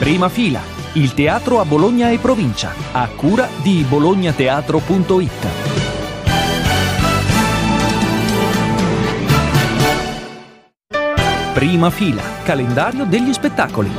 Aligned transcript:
Prima 0.00 0.30
fila, 0.30 0.62
il 0.94 1.12
teatro 1.12 1.60
a 1.60 1.66
Bologna 1.66 2.10
e 2.10 2.16
provincia, 2.16 2.72
a 2.92 3.06
cura 3.08 3.46
di 3.60 3.84
bolognateatro.it. 3.86 5.46
Prima 11.52 11.90
fila, 11.90 12.22
calendario 12.42 13.04
degli 13.04 13.30
spettacoli. 13.30 13.90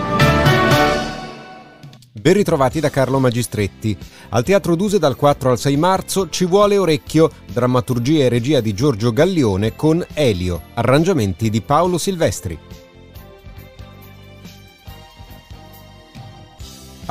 Ben 2.13 2.33
ritrovati 2.33 2.79
da 2.79 2.89
Carlo 2.89 3.19
Magistretti. 3.19 3.95
Al 4.29 4.43
Teatro 4.43 4.75
Duse 4.75 4.97
dal 4.97 5.15
4 5.15 5.51
al 5.51 5.59
6 5.59 5.77
marzo 5.77 6.29
ci 6.29 6.45
vuole 6.45 6.79
orecchio, 6.79 7.29
drammaturgia 7.53 8.23
e 8.23 8.29
regia 8.29 8.59
di 8.59 8.73
Giorgio 8.73 9.13
Gallione 9.13 9.75
con 9.75 10.03
Elio, 10.15 10.63
arrangiamenti 10.73 11.51
di 11.51 11.61
Paolo 11.61 11.99
Silvestri. 11.99 12.57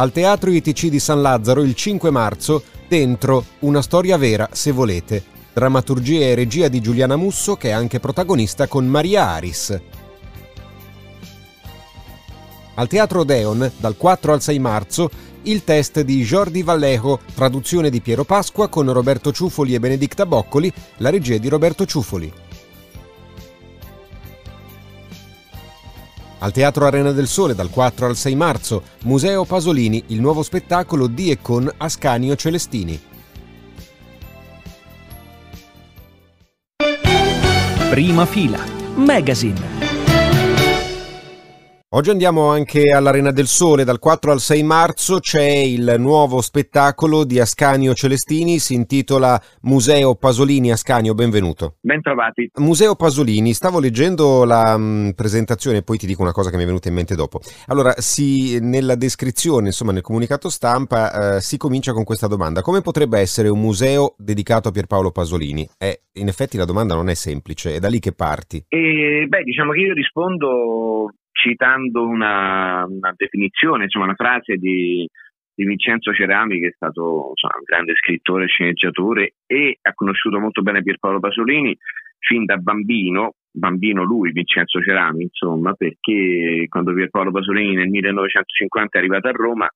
Al 0.00 0.12
Teatro 0.12 0.50
ITC 0.50 0.86
di 0.86 0.98
San 0.98 1.20
Lazzaro 1.20 1.62
il 1.62 1.74
5 1.74 2.10
marzo, 2.10 2.62
dentro 2.88 3.44
Una 3.58 3.82
storia 3.82 4.16
vera 4.16 4.48
se 4.50 4.70
volete, 4.70 5.22
drammaturgia 5.52 6.20
e 6.20 6.34
regia 6.34 6.68
di 6.68 6.80
Giuliana 6.80 7.16
Musso 7.16 7.54
che 7.56 7.68
è 7.68 7.72
anche 7.72 8.00
protagonista 8.00 8.66
con 8.66 8.86
Maria 8.86 9.28
Aris. 9.28 9.78
Al 12.76 12.88
Teatro 12.88 13.20
Odeon, 13.20 13.72
dal 13.76 13.98
4 13.98 14.32
al 14.32 14.40
6 14.40 14.58
marzo, 14.58 15.10
il 15.42 15.64
test 15.64 16.00
di 16.00 16.22
Jordi 16.22 16.62
Vallejo, 16.62 17.20
traduzione 17.34 17.90
di 17.90 18.00
Piero 18.00 18.24
Pasqua 18.24 18.68
con 18.68 18.90
Roberto 18.90 19.32
Ciuffoli 19.32 19.74
e 19.74 19.80
Benedicta 19.80 20.24
Boccoli, 20.24 20.72
la 20.96 21.10
regia 21.10 21.36
di 21.36 21.48
Roberto 21.50 21.84
Ciuffoli. 21.84 22.32
Al 26.42 26.52
Teatro 26.52 26.86
Arena 26.86 27.12
del 27.12 27.26
Sole 27.26 27.54
dal 27.54 27.70
4 27.70 28.06
al 28.06 28.16
6 28.16 28.34
marzo, 28.34 28.82
Museo 29.04 29.44
Pasolini, 29.44 30.04
il 30.08 30.20
nuovo 30.20 30.42
spettacolo 30.42 31.06
di 31.06 31.30
e 31.30 31.38
con 31.40 31.70
Ascanio 31.76 32.34
Celestini. 32.34 32.98
Prima 37.90 38.24
fila, 38.24 38.64
Magazine. 38.94 39.89
Oggi 41.92 42.10
andiamo 42.10 42.50
anche 42.50 42.92
all'Arena 42.92 43.32
del 43.32 43.48
Sole, 43.48 43.82
dal 43.82 43.98
4 43.98 44.30
al 44.30 44.38
6 44.38 44.62
marzo 44.62 45.18
c'è 45.18 45.42
il 45.42 45.96
nuovo 45.98 46.40
spettacolo 46.40 47.24
di 47.24 47.40
Ascanio 47.40 47.94
Celestini, 47.94 48.60
si 48.60 48.74
intitola 48.74 49.42
Museo 49.62 50.14
Pasolini. 50.14 50.70
Ascanio, 50.70 51.14
benvenuto. 51.14 51.78
Bentrovati. 51.80 52.48
Museo 52.58 52.94
Pasolini, 52.94 53.54
stavo 53.54 53.80
leggendo 53.80 54.44
la 54.44 54.78
mh, 54.78 54.82
mm, 54.82 55.10
presentazione, 55.16 55.82
poi 55.82 55.98
ti 55.98 56.06
dico 56.06 56.22
una 56.22 56.30
cosa 56.30 56.48
che 56.50 56.56
mi 56.56 56.62
è 56.62 56.66
venuta 56.66 56.86
in 56.86 56.94
mente 56.94 57.16
dopo. 57.16 57.40
Allora, 57.66 57.92
si, 57.96 58.60
nella 58.60 58.94
descrizione, 58.94 59.66
insomma 59.66 59.90
nel 59.90 60.02
comunicato 60.02 60.48
stampa, 60.48 61.38
eh, 61.38 61.40
si 61.40 61.56
comincia 61.56 61.92
con 61.92 62.04
questa 62.04 62.28
domanda. 62.28 62.62
Come 62.62 62.82
potrebbe 62.82 63.18
essere 63.18 63.48
un 63.48 63.58
museo 63.58 64.14
dedicato 64.16 64.68
a 64.68 64.70
Pierpaolo 64.70 65.10
Pasolini? 65.10 65.68
Eh, 65.76 66.02
in 66.12 66.28
effetti 66.28 66.56
la 66.56 66.66
domanda 66.66 66.94
non 66.94 67.08
è 67.08 67.14
semplice, 67.14 67.74
è 67.74 67.80
da 67.80 67.88
lì 67.88 67.98
che 67.98 68.12
parti. 68.12 68.64
E, 68.68 69.26
beh, 69.28 69.42
diciamo 69.42 69.72
che 69.72 69.80
io 69.80 69.92
rispondo 69.92 71.14
citando 71.40 72.06
una, 72.06 72.84
una 72.86 73.14
definizione, 73.16 73.84
insomma 73.84 74.04
una 74.06 74.14
frase 74.14 74.56
di, 74.56 75.08
di 75.54 75.64
Vincenzo 75.64 76.12
Cerami 76.12 76.60
che 76.60 76.68
è 76.68 76.72
stato 76.74 77.28
insomma, 77.30 77.54
un 77.58 77.64
grande 77.64 77.94
scrittore 77.94 78.46
sceneggiatore 78.46 79.34
e 79.46 79.78
ha 79.80 79.94
conosciuto 79.94 80.38
molto 80.38 80.62
bene 80.62 80.82
Pierpaolo 80.82 81.20
Pasolini 81.20 81.76
fin 82.18 82.44
da 82.44 82.56
bambino, 82.56 83.34
bambino 83.50 84.02
lui 84.04 84.32
Vincenzo 84.32 84.82
Cerami 84.82 85.22
insomma 85.22 85.72
perché 85.72 86.66
quando 86.68 86.92
Pierpaolo 86.92 87.30
Pasolini 87.30 87.74
nel 87.74 87.88
1950 87.88 88.96
è 88.96 89.00
arrivato 89.00 89.28
a 89.28 89.32
Roma 89.32 89.68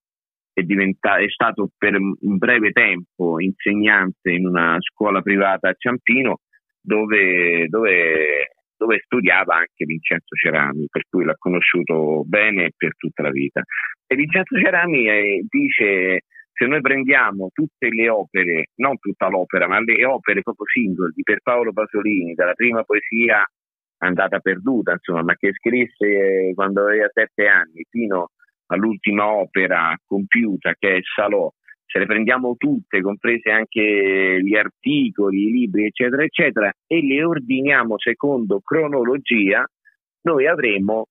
è, 0.53 0.61
è 0.63 1.29
stato 1.29 1.71
per 1.77 1.97
un 1.99 2.37
breve 2.37 2.71
tempo 2.73 3.41
insegnante 3.41 4.31
in 4.31 4.47
una 4.47 4.77
scuola 4.81 5.21
privata 5.23 5.71
a 5.71 5.75
Ciampino 5.77 6.41
dove, 6.81 7.67
dove 7.69 8.53
dove 8.85 9.01
studiava 9.03 9.57
anche 9.57 9.87
Vincenzo 9.87 10.37
Cerami, 10.37 10.87
per 10.91 11.05
cui 11.09 11.25
l'ha 11.25 11.37
conosciuto 11.39 12.23
bene 12.27 12.71
per 12.77 12.95
tutta 12.97 13.23
la 13.23 13.31
vita. 13.31 13.63
E 14.07 14.15
Vincenzo 14.15 14.59
Cerami 14.61 15.09
eh, 15.09 15.45
dice 15.49 16.25
se 16.53 16.67
noi 16.67 16.81
prendiamo 16.81 17.49
tutte 17.53 17.89
le 17.89 18.09
opere, 18.09 18.67
non 18.77 18.97
tutta 18.99 19.29
l'opera, 19.29 19.67
ma 19.67 19.81
le 19.81 20.05
opere 20.05 20.43
proprio 20.43 20.67
singole 20.67 21.11
di 21.15 21.23
Pierpaolo 21.23 21.73
Pasolini, 21.73 22.35
dalla 22.35 22.53
prima 22.53 22.85
poesia 22.85 23.45
andata 23.99 24.39
perduta, 24.39 24.93
insomma, 24.93 25.23
ma 25.23 25.35
che 25.35 25.53
scrisse 25.53 26.07
eh, 26.07 26.53
quando 26.55 26.83
aveva 26.83 27.09
sette 27.13 27.47
anni, 27.49 27.85
fino 27.89 28.31
all'ultima 28.67 29.27
opera 29.33 29.97
compiuta 30.05 30.75
che 30.79 30.97
è 30.97 31.01
Salò, 31.03 31.51
ce 31.95 32.01
le 32.01 32.07
prendiamo 32.07 32.57
tutte, 32.57 33.01
comprese 33.01 33.53
anche 33.53 34.41
gli 34.43 34.57
articoli, 34.57 35.45
i 35.45 35.51
libri, 35.53 35.87
eccetera, 35.87 36.25
eccetera, 36.25 36.73
e 36.89 37.01
le 37.07 37.23
ordiniamo 37.23 37.97
secondo 37.99 38.61
cronologia, 38.61 39.65
noi 40.23 40.49
avremo 40.49 41.07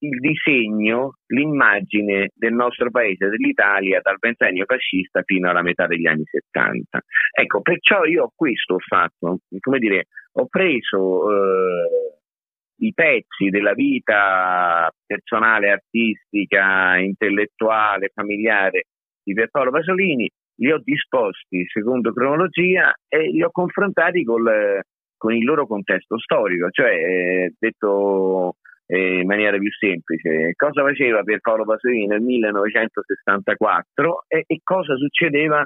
il 0.00 0.20
disegno, 0.20 1.16
l'immagine 1.26 2.30
del 2.34 2.52
nostro 2.52 2.88
paese, 2.92 3.30
dell'Italia, 3.30 3.98
dal 4.00 4.18
ventennio 4.20 4.64
fascista 4.64 5.22
fino 5.22 5.50
alla 5.50 5.62
metà 5.62 5.88
degli 5.88 6.06
anni 6.06 6.22
70. 6.24 7.00
Ecco, 7.32 7.60
perciò 7.60 8.04
io 8.04 8.30
questo 8.32 8.74
ho 8.74 8.78
fatto, 8.78 9.38
come 9.58 9.78
dire, 9.80 10.06
ho 10.34 10.46
preso 10.46 11.32
eh, 11.32 12.86
i 12.86 12.92
pezzi 12.94 13.48
della 13.50 13.72
vita 13.72 14.88
personale, 15.04 15.72
artistica, 15.72 16.96
intellettuale, 16.98 18.12
familiare 18.14 18.84
di 19.28 19.34
Pierpaolo 19.34 19.70
Pasolini, 19.70 20.28
li 20.60 20.72
ho 20.72 20.80
disposti 20.82 21.64
secondo 21.66 22.12
cronologia 22.12 22.92
e 23.06 23.30
li 23.30 23.42
ho 23.42 23.50
confrontati 23.50 24.24
col, 24.24 24.80
con 25.16 25.34
il 25.34 25.44
loro 25.44 25.66
contesto 25.66 26.18
storico, 26.18 26.70
cioè 26.70 26.90
eh, 26.90 27.54
detto 27.58 28.56
eh, 28.86 29.20
in 29.20 29.26
maniera 29.26 29.58
più 29.58 29.70
semplice, 29.70 30.52
cosa 30.56 30.82
faceva 30.82 31.22
Pierpaolo 31.22 31.64
Pasolini 31.64 32.06
nel 32.06 32.22
1964 32.22 34.24
e, 34.26 34.44
e 34.46 34.60
cosa 34.64 34.96
succedeva 34.96 35.62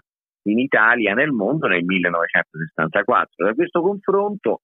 in 0.46 0.58
Italia, 0.58 1.14
nel 1.14 1.30
mondo 1.30 1.68
nel 1.68 1.84
1964. 1.84 3.46
Da 3.46 3.54
questo 3.54 3.80
confronto, 3.80 4.62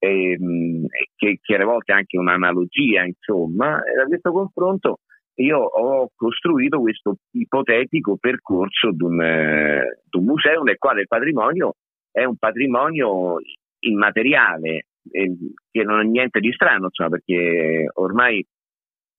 ehm, 0.00 0.86
che, 1.14 1.38
che 1.40 1.54
alle 1.54 1.64
volte 1.64 1.92
anche 1.92 2.18
un'analogia, 2.18 3.04
insomma, 3.04 3.80
da 3.96 4.04
questo 4.06 4.32
confronto 4.32 4.98
io 5.40 5.58
ho 5.58 6.10
costruito 6.14 6.80
questo 6.80 7.16
ipotetico 7.32 8.16
percorso 8.16 8.90
di 8.92 9.02
un, 9.02 9.20
eh, 9.22 10.02
museo 10.20 10.62
nel 10.62 10.78
quale 10.78 11.02
il 11.02 11.06
patrimonio 11.06 11.74
è 12.10 12.24
un 12.24 12.36
patrimonio 12.36 13.36
immateriale, 13.80 14.86
eh, 15.10 15.36
che 15.70 15.82
non 15.82 15.98
ha 15.98 16.02
niente 16.02 16.40
di 16.40 16.52
strano, 16.52 16.86
insomma, 16.86 17.10
perché 17.10 17.86
ormai 17.94 18.44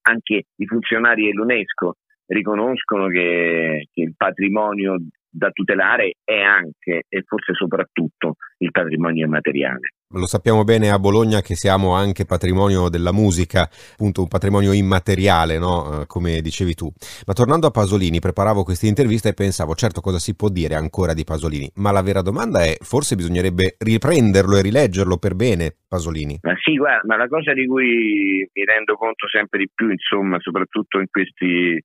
anche 0.03 0.43
i 0.55 0.65
funzionari 0.65 1.25
dell'UNESCO 1.25 1.95
riconoscono 2.27 3.07
che, 3.07 3.87
che 3.91 4.01
il 4.01 4.13
patrimonio 4.15 4.97
da 5.29 5.49
tutelare 5.51 6.15
è 6.23 6.41
anche 6.41 7.03
e 7.07 7.23
forse 7.25 7.53
soprattutto 7.53 8.35
il 8.57 8.71
patrimonio 8.71 9.25
immateriale. 9.25 9.93
Lo 10.13 10.27
sappiamo 10.27 10.63
bene 10.66 10.91
a 10.91 10.99
Bologna 10.99 11.41
che 11.41 11.55
siamo 11.55 11.94
anche 11.94 12.25
patrimonio 12.25 12.89
della 12.89 13.13
musica, 13.13 13.69
appunto 13.94 14.22
un 14.22 14.27
patrimonio 14.27 14.73
immateriale, 14.73 15.57
no? 15.57 16.01
Eh, 16.01 16.05
come 16.05 16.41
dicevi 16.41 16.73
tu. 16.73 16.91
Ma 17.25 17.33
tornando 17.33 17.67
a 17.67 17.72
Pasolini, 17.72 18.19
preparavo 18.19 18.63
questa 18.63 18.88
intervista 18.88 19.29
e 19.29 19.33
pensavo, 19.33 19.73
certo 19.73 20.01
cosa 20.01 20.19
si 20.19 20.35
può 20.35 20.49
dire 20.49 20.75
ancora 20.75 21.13
di 21.13 21.23
Pasolini, 21.23 21.72
ma 21.75 21.91
la 21.91 22.01
vera 22.01 22.22
domanda 22.22 22.61
è, 22.63 22.75
forse 22.81 23.16
bisognerebbe 23.16 23.75
riprenderlo 23.79 24.57
e 24.57 24.61
rileggerlo 24.61 25.17
per 25.17 25.35
bene, 25.35 25.75
Pasolini. 25.88 26.39
Ma 26.41 26.55
sì, 26.61 26.75
guarda, 26.75 27.03
ma 27.05 27.16
la 27.16 27.28
cosa 27.28 27.53
di 27.53 27.66
cui 27.66 28.47
mi 28.52 28.66
rendo 28.66 28.96
conto 28.96 29.28
sempre 29.29 29.59
di 29.59 29.69
più, 29.73 29.90
insomma, 29.90 30.37
soprattutto 30.40 30.99
in 30.99 31.08
questi 31.09 31.81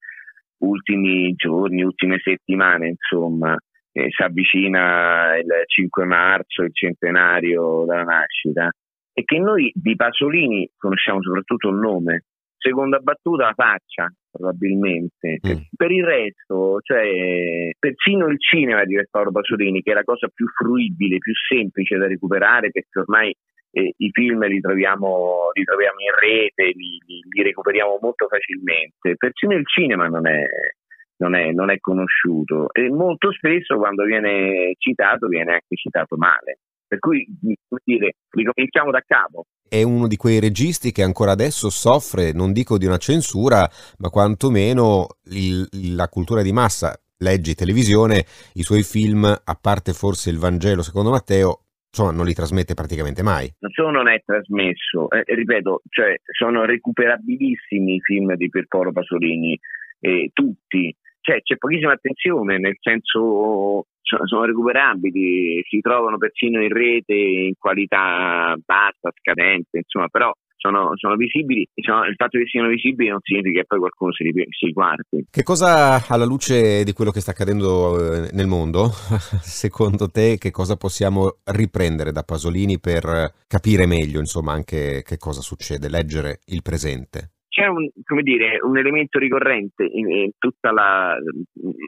ultimi 0.58 1.32
giorni, 1.34 1.82
ultime 1.82 2.18
settimane, 2.22 2.88
insomma, 2.88 3.56
eh, 3.96 4.10
si 4.10 4.22
avvicina 4.22 5.38
il 5.38 5.48
5 5.64 6.04
marzo, 6.04 6.62
il 6.62 6.74
centenario 6.74 7.86
della 7.86 8.02
nascita, 8.02 8.70
e 9.14 9.24
che 9.24 9.38
noi 9.38 9.72
di 9.74 9.96
Pasolini 9.96 10.68
conosciamo 10.76 11.22
soprattutto 11.22 11.70
il 11.70 11.76
nome, 11.76 12.24
seconda 12.58 12.98
battuta 12.98 13.46
la 13.46 13.54
faccia, 13.54 14.12
probabilmente. 14.30 15.38
Mm. 15.46 15.56
Per 15.74 15.90
il 15.90 16.04
resto, 16.04 16.78
cioè, 16.82 17.70
persino 17.78 18.26
il 18.26 18.38
cinema 18.38 18.84
di 18.84 19.02
Paolo 19.10 19.32
Pasolini, 19.32 19.80
che 19.80 19.92
è 19.92 19.94
la 19.94 20.04
cosa 20.04 20.28
più 20.28 20.46
fruibile, 20.46 21.16
più 21.16 21.32
semplice 21.48 21.96
da 21.96 22.06
recuperare, 22.06 22.70
perché 22.70 23.00
ormai 23.00 23.34
eh, 23.70 23.94
i 23.96 24.10
film 24.12 24.46
li 24.46 24.60
troviamo, 24.60 25.52
li 25.54 25.64
troviamo, 25.64 26.00
in 26.00 26.18
rete, 26.20 26.64
li, 26.64 27.00
li, 27.06 27.22
li, 27.30 27.42
recuperiamo 27.42 27.98
molto 28.02 28.26
facilmente. 28.28 29.16
Persino 29.16 29.54
il 29.54 29.66
cinema 29.66 30.06
non 30.08 30.26
è, 30.26 30.44
non, 31.18 31.34
è, 31.34 31.52
non 31.52 31.70
è, 31.70 31.78
conosciuto 31.78 32.72
e 32.72 32.90
molto 32.90 33.32
spesso 33.32 33.76
quando 33.76 34.04
viene 34.04 34.74
citato 34.78 35.26
viene 35.28 35.52
anche 35.52 35.76
citato 35.76 36.16
male. 36.16 36.58
Per 36.88 37.00
cui, 37.00 37.26
come 37.40 37.80
dire, 37.84 38.12
ricominciamo 38.30 38.92
da 38.92 39.02
capo. 39.04 39.46
È 39.68 39.82
uno 39.82 40.06
di 40.06 40.16
quei 40.16 40.38
registi 40.38 40.92
che 40.92 41.02
ancora 41.02 41.32
adesso 41.32 41.68
soffre, 41.68 42.32
non 42.32 42.52
dico 42.52 42.78
di 42.78 42.86
una 42.86 42.98
censura, 42.98 43.68
ma 43.98 44.08
quantomeno 44.08 45.06
il, 45.30 45.66
la 45.96 46.08
cultura 46.08 46.42
di 46.42 46.52
massa. 46.52 46.94
Leggi 47.18 47.54
televisione, 47.54 48.24
i 48.54 48.62
suoi 48.62 48.84
film, 48.84 49.24
a 49.24 49.58
parte 49.60 49.94
forse 49.94 50.30
il 50.30 50.38
Vangelo 50.38 50.82
secondo 50.82 51.10
Matteo, 51.10 51.62
insomma 51.96 52.12
non 52.12 52.26
li 52.26 52.34
trasmette 52.34 52.74
praticamente 52.74 53.22
mai. 53.22 53.50
Non 53.58 53.70
solo 53.72 53.90
non 53.90 54.08
è 54.08 54.22
trasmesso, 54.24 55.10
eh, 55.10 55.24
ripeto, 55.24 55.82
cioè, 55.88 56.14
sono 56.38 56.66
recuperabilissimi 56.66 57.94
i 57.94 58.00
film 58.00 58.34
di 58.34 58.50
Pierpaolo 58.50 58.92
Pasolini, 58.92 59.58
eh, 60.00 60.30
tutti, 60.32 60.94
cioè, 61.26 61.42
c'è 61.42 61.56
pochissima 61.56 61.92
attenzione, 61.92 62.58
nel 62.58 62.76
senso 62.80 63.86
sono 64.00 64.44
recuperabili, 64.44 65.60
si 65.68 65.80
trovano 65.80 66.18
persino 66.18 66.62
in 66.62 66.72
rete 66.72 67.14
in 67.14 67.54
qualità 67.58 68.54
bassa, 68.64 69.10
scadente, 69.12 69.78
insomma, 69.78 70.06
però 70.06 70.32
sono, 70.54 70.92
sono 70.94 71.16
visibili, 71.16 71.68
diciamo, 71.74 72.04
il 72.04 72.14
fatto 72.14 72.38
che 72.38 72.46
siano 72.46 72.68
visibili 72.68 73.08
non 73.08 73.18
significa 73.22 73.60
che 73.60 73.66
poi 73.66 73.80
qualcuno 73.80 74.12
si, 74.12 74.30
si 74.50 74.70
guardi. 74.70 75.26
Che 75.28 75.42
cosa, 75.42 76.06
alla 76.06 76.24
luce 76.24 76.84
di 76.84 76.92
quello 76.92 77.10
che 77.10 77.20
sta 77.20 77.32
accadendo 77.32 77.98
eh, 77.98 78.30
nel 78.32 78.46
mondo, 78.46 78.90
secondo 79.42 80.08
te 80.08 80.38
che 80.38 80.52
cosa 80.52 80.76
possiamo 80.76 81.38
riprendere 81.46 82.12
da 82.12 82.22
Pasolini 82.22 82.78
per 82.78 83.32
capire 83.48 83.86
meglio, 83.86 84.20
insomma, 84.20 84.52
anche 84.52 85.02
che 85.04 85.16
cosa 85.16 85.40
succede, 85.40 85.88
leggere 85.88 86.38
il 86.46 86.62
presente? 86.62 87.32
C'è 87.56 87.66
un, 87.68 87.88
dire, 88.20 88.58
un, 88.60 88.76
elemento 88.76 89.18
ricorrente 89.18 89.82
in, 89.90 90.10
in, 90.10 90.30
tutta 90.36 90.72
la, 90.72 91.16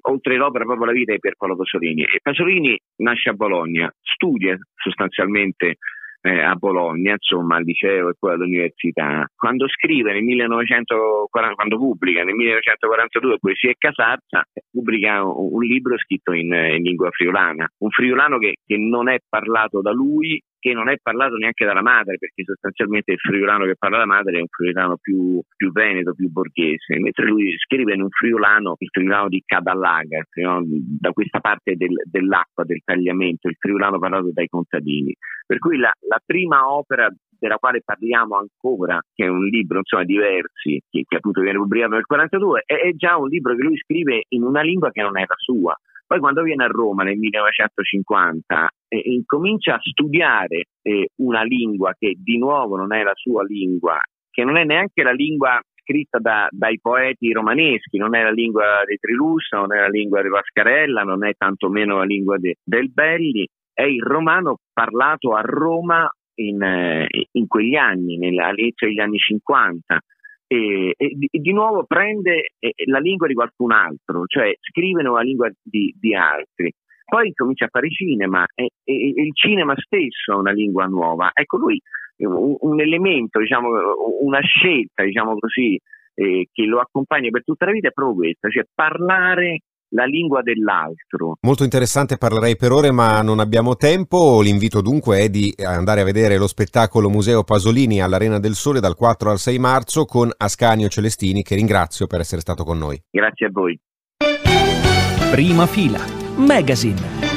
oltre 0.09 0.37
l'opera 0.37 0.65
proprio 0.65 0.87
la 0.87 0.93
vita 0.93 1.13
di 1.13 1.19
Pierpaolo 1.19 1.57
Pasolini. 1.57 2.05
E 2.05 2.21
Pasolini 2.23 2.81
nasce 3.03 3.29
a 3.29 3.35
Bologna, 3.35 3.93
studia 4.01 4.57
sostanzialmente 4.75 5.77
eh, 6.23 6.41
a 6.41 6.55
Bologna, 6.55 7.13
insomma 7.13 7.57
al 7.57 7.65
liceo 7.65 8.09
e 8.09 8.15
poi 8.19 8.33
all'università. 8.33 9.27
Quando 9.37 9.69
scrive 9.69 10.15
nel 10.15 10.23
1940, 10.23 11.55
quando 11.55 11.77
pubblica 11.77 12.25
nel 12.25 12.35
1942 12.35 13.39
Poesia 13.39 13.71
e 13.71 13.75
Casazza, 13.77 14.45
pubblica 14.71 15.23
un, 15.23 15.53
un 15.53 15.63
libro 15.63 15.99
scritto 15.99 16.33
in, 16.33 16.51
in, 16.51 16.83
lingua 16.83 17.11
friulana, 17.11 17.69
un 17.83 17.91
friulano 17.91 18.39
che, 18.39 18.55
che 18.65 18.79
non 18.79 19.11
è 19.11 19.19
parlato 19.29 19.83
da 19.83 19.93
lui 19.93 20.41
che 20.59 20.73
non 20.73 20.89
è 20.89 20.97
parlato 21.01 21.37
neanche 21.37 21.65
dalla 21.65 21.83
madre, 21.83 22.19
perché 22.19 22.45
sostanzialmente 22.45 23.13
il 23.13 23.19
friulano 23.19 23.65
che 23.65 23.77
parla 23.77 23.99
la 23.99 24.07
madre 24.07 24.39
è 24.39 24.41
un 24.41 24.49
friulano 24.49 24.97
più, 24.97 25.41
più 25.57 25.73
veneto, 25.73 26.15
più 26.15 26.29
borghese, 26.31 26.99
mentre 26.99 27.27
lui 27.27 27.55
scrive 27.59 27.95
in 27.95 28.03
un 28.03 28.11
friulano, 28.11 28.77
il 28.79 28.89
friulano 28.91 29.29
di 29.29 29.43
Cadallaga, 29.45 30.23
da 30.33 31.13
questa 31.13 31.41
parte 31.41 31.77
del, 31.77 31.95
dell'acqua, 32.05 32.65
del 32.65 32.83
tagliamento, 32.85 33.49
il 33.49 33.57
friulano 33.59 33.99
parlato 33.99 34.31
dai 34.33 34.49
contadini. 34.49 35.15
Per 35.47 35.59
cui 35.59 35.79
la, 35.79 35.93
la 36.09 36.21
prima 36.25 36.73
opera 36.73 37.09
della 37.39 37.57
quale 37.57 37.83
parliamo 37.85 38.37
ancora, 38.37 39.01
che 39.15 39.25
è 39.25 39.29
un 39.29 39.45
libro, 39.45 39.79
insomma, 39.79 40.05
diversi, 40.05 40.83
che, 40.91 41.05
che 41.07 41.17
appunto 41.17 41.41
viene 41.41 41.59
pubblicato 41.59 41.95
nel 41.95 42.05
1942, 42.09 42.63
è, 42.67 42.89
è 42.89 42.93
già 42.95 43.17
un 43.17 43.29
libro 43.29 43.55
che 43.55 43.63
lui 43.63 43.77
scrive 43.77 44.25
in 44.29 44.43
una 44.43 44.63
lingua 44.63 44.91
che 44.91 45.03
non 45.03 45.17
è 45.17 45.25
la 45.27 45.37
sua. 45.37 45.75
Poi 46.09 46.21
quando 46.21 46.43
viene 46.43 46.65
a 46.65 46.69
Roma 46.69 47.03
nel 47.03 47.19
1950 47.19 48.71
eh, 48.89 49.03
incomincia 49.13 49.75
a 49.75 49.79
studiare 49.79 50.65
eh, 50.81 51.09
una 51.17 51.43
lingua 51.43 51.95
che 51.99 52.15
di 52.17 52.39
nuovo 52.39 52.77
non 52.77 52.95
è 52.95 53.03
la 53.03 53.13
sua 53.15 53.45
lingua, 53.45 54.01
che 54.31 54.43
non 54.43 54.57
è 54.57 54.65
neanche 54.65 55.03
la 55.03 55.13
lingua 55.13 55.61
scritta 55.83 56.19
da, 56.19 56.49
dai 56.51 56.81
poeti 56.81 57.31
romaneschi, 57.31 57.99
non 57.99 58.17
è 58.17 58.23
la 58.23 58.31
lingua 58.31 58.85
di 58.87 58.97
Trilussa, 58.97 59.59
non 59.59 59.75
è 59.77 59.81
la 59.81 59.89
lingua 59.89 60.23
di 60.23 60.29
Vascarella, 60.31 61.03
non 61.03 61.27
è 61.27 61.33
tantomeno 61.37 61.99
la 61.99 62.05
lingua 62.05 62.39
de, 62.39 62.57
del 62.65 62.91
Belli, 62.91 63.47
è 63.71 63.83
il 63.83 64.03
romano 64.03 64.61
parlato 64.73 65.35
a 65.35 65.43
Roma 65.43 66.11
in, 66.37 66.63
eh, 66.63 67.07
in 67.33 67.47
quegli 67.47 67.77
anni, 67.77 68.17
all'inizio 68.41 68.87
degli 68.87 69.01
anni 69.01 69.19
50 69.19 70.01
e, 70.49 70.95
e, 70.97 71.09
di, 71.15 71.29
di, 71.31 71.53
nuovo 71.53 71.85
prende 71.85 72.53
la 72.87 72.99
lingua 72.99 73.27
di 73.27 73.35
qualcun 73.35 73.71
altro, 73.71 74.25
cioè 74.27 74.53
scrive 74.61 75.07
una 75.07 75.21
lingua 75.21 75.51
di, 75.63 75.95
di 75.99 76.15
altri. 76.15 76.73
Poi 77.05 77.33
comincia 77.33 77.67
a 77.67 77.71
fare 77.71 77.91
cinema 77.91 78.45
e, 78.55 78.69
e, 78.85 79.13
il 79.17 79.35
cinema 79.35 79.75
stesso 79.77 80.33
ha 80.33 80.37
una 80.37 80.53
lingua 80.53 80.87
nuova. 80.87 81.31
Ecco 81.33 81.59
lui 81.59 81.81
un, 82.17 82.57
un 82.59 82.81
elemento, 82.81 83.39
diciamo, 83.39 83.69
una 84.23 84.41
scelta, 84.41 85.05
diciamo 85.05 85.39
così, 85.39 85.79
eh, 86.15 86.49
che 86.51 86.65
lo 86.65 86.81
accompagna 86.81 87.31
per 87.31 87.45
tutta 87.45 87.67
la 87.67 87.73
vita 87.73 87.89
è 87.89 87.93
proprio 87.93 88.17
questa, 88.17 88.49
cioè 88.49 88.65
parlare 88.75 89.61
la 89.91 90.05
lingua 90.05 90.43
dell'altro. 90.43 91.37
Molto 91.41 91.65
interessante, 91.65 92.19
parlerei 92.19 92.57
per 92.57 92.73
ore, 92.73 92.91
ma 92.91 93.21
non 93.23 93.41
abbiamo 93.41 93.77
tempo. 93.77 94.41
L'invito 94.41 94.81
dunque 94.81 95.21
è 95.21 95.29
di 95.29 95.53
andare 95.63 96.01
a 96.01 96.05
vedere 96.05 96.37
lo 96.37 96.47
spettacolo 96.47 97.09
Museo 97.09 97.45
Pasolini 97.45 98.01
all'Arena 98.01 98.39
del 98.39 98.55
Sole 98.55 98.81
dal 98.81 98.97
4 98.97 99.31
al 99.31 99.39
6 99.39 99.59
marzo 99.59 100.05
con 100.05 100.31
Ascanio 100.37 100.89
Celestini, 100.89 101.43
che 101.43 101.55
ringrazio 101.55 102.07
per 102.07 102.21
essere 102.21 102.41
stato 102.41 102.65
con 102.65 102.79
noi. 102.79 103.01
Grazie 103.11 103.47
a 103.47 103.51
voi. 103.53 103.79
Prima 105.31 105.67
fila, 105.67 106.01
Magazine. 106.37 107.28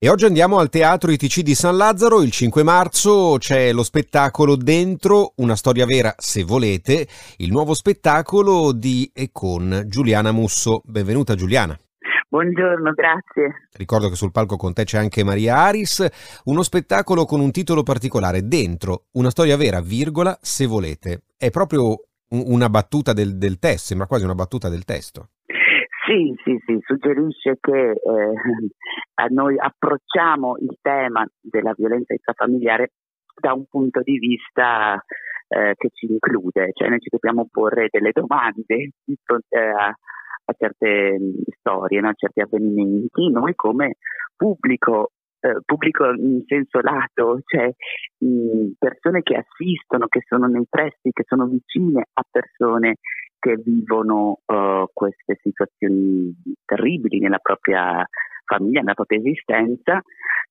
E 0.00 0.08
oggi 0.08 0.26
andiamo 0.26 0.60
al 0.60 0.68
Teatro 0.68 1.10
ITC 1.10 1.40
di 1.40 1.56
San 1.56 1.76
Lazzaro, 1.76 2.22
il 2.22 2.30
5 2.30 2.62
marzo 2.62 3.34
c'è 3.36 3.72
lo 3.72 3.82
spettacolo 3.82 4.54
Dentro, 4.54 5.32
una 5.38 5.56
storia 5.56 5.86
vera 5.86 6.14
se 6.16 6.44
volete, 6.44 7.08
il 7.38 7.50
nuovo 7.50 7.74
spettacolo 7.74 8.70
di 8.70 9.10
e 9.12 9.30
con 9.32 9.82
Giuliana 9.88 10.30
Musso. 10.30 10.82
Benvenuta 10.84 11.34
Giuliana. 11.34 11.76
Buongiorno, 12.28 12.92
grazie. 12.92 13.66
Ricordo 13.72 14.08
che 14.08 14.14
sul 14.14 14.30
palco 14.30 14.54
con 14.54 14.72
te 14.72 14.84
c'è 14.84 14.98
anche 14.98 15.24
Maria 15.24 15.56
Aris, 15.56 16.06
uno 16.44 16.62
spettacolo 16.62 17.24
con 17.24 17.40
un 17.40 17.50
titolo 17.50 17.82
particolare, 17.82 18.46
Dentro, 18.46 19.06
una 19.14 19.30
storia 19.30 19.56
vera, 19.56 19.80
virgola, 19.80 20.38
se 20.40 20.66
volete. 20.66 21.22
È 21.36 21.50
proprio 21.50 22.04
una 22.28 22.68
battuta 22.68 23.12
del, 23.12 23.36
del 23.36 23.58
testo, 23.58 23.86
sembra 23.88 24.06
quasi 24.06 24.22
una 24.22 24.36
battuta 24.36 24.68
del 24.68 24.84
testo. 24.84 25.30
Sì, 26.08 26.34
sì, 26.42 26.58
sì, 26.64 26.78
suggerisce 26.86 27.58
che 27.60 27.90
eh, 27.90 29.28
noi 29.28 29.58
approcciamo 29.58 30.56
il 30.56 30.78
tema 30.80 31.26
della 31.38 31.74
violenza 31.76 32.14
intrafamiliare 32.14 32.92
da 33.38 33.52
un 33.52 33.66
punto 33.66 34.00
di 34.00 34.16
vista 34.16 34.94
eh, 35.48 35.74
che 35.76 35.90
ci 35.92 36.06
include, 36.10 36.70
cioè 36.72 36.88
noi 36.88 37.00
ci 37.00 37.10
dobbiamo 37.10 37.46
porre 37.50 37.88
delle 37.90 38.12
domande 38.12 38.92
di 39.04 39.18
fronte 39.22 39.58
a, 39.58 39.88
a 39.88 40.54
certe 40.56 41.18
mm, 41.20 41.42
storie, 41.58 42.00
no? 42.00 42.08
a 42.08 42.14
certi 42.16 42.40
avvenimenti, 42.40 43.30
noi 43.30 43.54
come 43.54 43.96
pubblico 44.34 45.10
eh, 45.40 45.60
pubblico 45.62 46.10
in 46.14 46.42
senso 46.46 46.80
lato, 46.80 47.40
cioè 47.44 47.70
mh, 48.18 48.26
mm, 48.26 48.70
persone 48.78 49.20
che 49.22 49.36
assistono, 49.36 50.06
che 50.06 50.20
sono 50.26 50.46
nei 50.46 50.64
pressi, 50.68 51.10
che 51.12 51.24
sono 51.26 51.46
vicine 51.46 52.06
a 52.14 52.22
persone 52.28 52.96
che 53.38 53.56
vivono 53.56 54.40
uh, 54.44 54.86
queste 54.92 55.38
situazioni 55.42 56.34
terribili 56.64 57.18
nella 57.18 57.38
propria 57.38 58.06
famiglia, 58.44 58.80
nella 58.80 58.94
propria 58.94 59.18
esistenza 59.18 60.02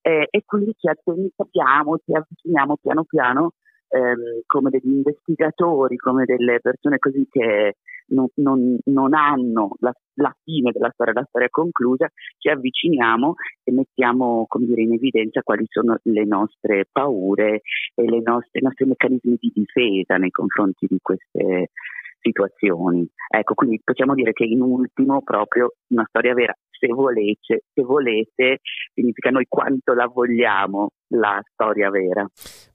eh, 0.01 0.27
e 0.29 0.44
quindi 0.46 0.74
ci 0.77 0.88
attentiamo, 0.88 1.98
ci 1.98 2.13
avviciniamo 2.13 2.77
piano 2.82 3.03
piano 3.03 3.51
ehm, 3.89 4.41
come 4.46 4.70
degli 4.70 4.94
investigatori, 4.94 5.98
come 5.98 6.25
delle 6.25 6.60
persone 6.62 6.98
così 7.00 7.27
che 7.29 7.75
non, 8.10 8.27
non, 8.36 8.77
non 8.86 9.13
hanno 9.13 9.75
la, 9.79 9.91
la, 10.15 10.34
fine 10.44 10.72
della 10.72 10.91
storia, 10.94 11.13
la 11.13 11.25
storia 11.27 11.50
conclusa, 11.50 12.10
ci 12.38 12.48
avviciniamo 12.50 13.36
e 13.63 13.72
mettiamo 13.74 14.48
dire, 14.60 14.82
in 14.82 14.94
evidenza 14.94 15.41
quali 15.41 15.65
sono 15.67 15.98
le 16.03 16.24
nostre 16.24 16.88
paure 16.89 17.62
e 17.96 18.03
nostre, 18.24 18.60
i 18.60 18.63
nostri 18.63 18.86
meccanismi 18.86 19.38
di 19.39 19.51
difesa 19.53 20.15
nei 20.15 20.32
confronti 20.32 20.86
di 20.88 21.00
queste 21.01 21.72
situazioni. 22.19 23.07
Ecco, 23.29 23.53
quindi 23.53 23.81
possiamo 23.83 24.13
dire 24.13 24.33
che 24.33 24.45
in 24.45 24.62
ultimo 24.62 25.21
proprio 25.21 25.74
una 25.89 26.05
storia 26.07 26.33
vera, 26.33 26.53
se 26.69 26.88
volete, 26.88 27.63
se 27.74 27.81
volete 27.81 28.59
significa 28.93 29.29
noi 29.29 29.45
quanto 29.47 29.93
la 29.93 30.07
vogliamo 30.07 30.89
la 31.09 31.41
storia 31.51 31.89
vera. 31.89 32.25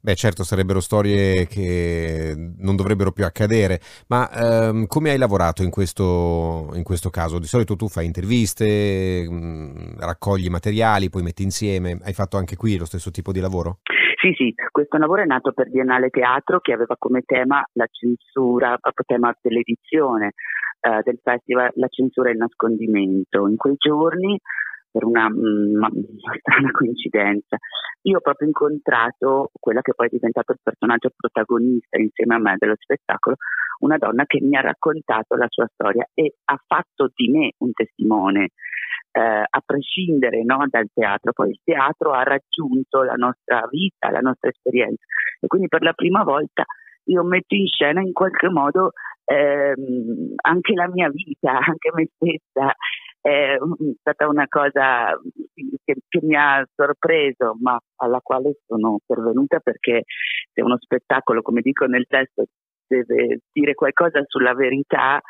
Beh, 0.00 0.14
certo, 0.14 0.42
sarebbero 0.42 0.80
storie 0.80 1.46
che 1.46 2.34
non 2.58 2.76
dovrebbero 2.76 3.12
più 3.12 3.24
accadere, 3.24 3.80
ma 4.08 4.28
ehm, 4.30 4.86
come 4.86 5.10
hai 5.10 5.18
lavorato 5.18 5.62
in 5.62 5.70
questo, 5.70 6.70
in 6.74 6.82
questo, 6.82 7.10
caso? 7.10 7.38
Di 7.38 7.46
solito 7.46 7.76
tu 7.76 7.88
fai 7.88 8.06
interviste, 8.06 9.26
mh, 9.28 9.34
mm, 9.34 9.98
raccogli 9.98 10.48
materiali, 10.48 11.10
poi 11.10 11.22
metti 11.22 11.42
insieme. 11.42 11.98
Hai 12.02 12.14
fatto 12.14 12.36
anche 12.36 12.56
qui 12.56 12.76
lo 12.76 12.84
stesso 12.84 13.10
tipo 13.10 13.32
di 13.32 13.40
lavoro? 13.40 13.78
Sì, 14.22 14.32
sì, 14.36 14.54
questo 14.70 14.98
lavoro 14.98 15.22
è 15.22 15.24
nato 15.24 15.50
per 15.50 15.68
Biennale 15.68 16.08
Teatro 16.08 16.60
che 16.60 16.72
aveva 16.72 16.94
come 16.96 17.22
tema 17.22 17.60
la 17.72 17.88
censura, 17.90 18.78
proprio 18.78 19.04
tema 19.04 19.36
dell'edizione 19.42 20.34
eh, 20.78 21.00
del 21.02 21.18
festival, 21.20 21.72
la 21.74 21.88
censura 21.88 22.28
e 22.28 22.32
il 22.34 22.38
nascondimento. 22.38 23.48
In 23.48 23.56
quei 23.56 23.74
giorni, 23.76 24.38
per 24.92 25.02
una, 25.02 25.26
una, 25.26 25.88
mm, 25.90 26.38
strana 26.38 26.70
coincidenza, 26.70 27.56
io 28.02 28.18
ho 28.18 28.20
proprio 28.20 28.46
incontrato 28.46 29.50
quella 29.58 29.80
che 29.80 29.92
poi 29.92 30.06
è 30.06 30.10
diventato 30.10 30.52
il 30.52 30.60
personaggio 30.62 31.10
protagonista 31.16 31.98
insieme 31.98 32.36
a 32.36 32.38
me 32.38 32.54
dello 32.58 32.76
spettacolo, 32.78 33.34
una 33.80 33.98
donna 33.98 34.24
che 34.24 34.38
mi 34.40 34.54
ha 34.54 34.60
raccontato 34.60 35.34
la 35.34 35.48
sua 35.48 35.66
storia 35.72 36.06
e 36.14 36.36
ha 36.44 36.62
fatto 36.64 37.10
di 37.12 37.28
me 37.28 37.54
un 37.58 37.72
testimone 37.72 38.50
eh, 39.12 39.20
a 39.20 39.62
prescindere 39.64 40.42
no, 40.42 40.66
dal 40.68 40.88
teatro. 40.92 41.32
Poi 41.32 41.50
il 41.50 41.60
teatro 41.62 42.12
ha 42.12 42.22
raggiunto 42.22 43.02
la 43.02 43.14
nostra 43.14 43.66
vita, 43.70 44.10
la 44.10 44.20
nostra 44.20 44.50
esperienza 44.50 45.04
e 45.40 45.46
quindi 45.46 45.68
per 45.68 45.82
la 45.82 45.92
prima 45.92 46.22
volta 46.22 46.64
io 47.04 47.22
metto 47.24 47.54
in 47.54 47.66
scena 47.66 48.00
in 48.00 48.12
qualche 48.12 48.48
modo 48.48 48.92
ehm, 49.24 50.34
anche 50.42 50.72
la 50.74 50.88
mia 50.88 51.08
vita, 51.10 51.52
anche 51.58 51.90
me 51.94 52.08
stessa. 52.14 52.74
È 53.20 53.56
stata 54.00 54.26
una 54.26 54.46
cosa 54.48 55.16
che, 55.84 55.94
che, 56.08 56.18
mi 56.22 56.34
ha 56.34 56.66
sorpreso, 56.74 57.56
ma 57.60 57.78
alla 58.00 58.18
quale 58.20 58.56
sono 58.66 58.98
pervenuta 59.06 59.60
perché 59.60 60.02
se 60.52 60.60
uno 60.60 60.76
spettacolo, 60.76 61.40
come 61.40 61.60
dico 61.60 61.86
nel 61.86 62.06
testo, 62.08 62.46
deve 62.84 63.42
dire 63.52 63.74
qualcosa 63.74 64.22
sulla 64.26 64.54
verità, 64.54 65.20